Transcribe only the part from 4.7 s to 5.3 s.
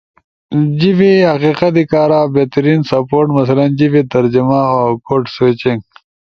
اؤ کوڈ